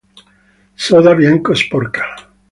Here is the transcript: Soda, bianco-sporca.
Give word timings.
Soda, 0.85 1.13
bianco-sporca. 1.13 2.03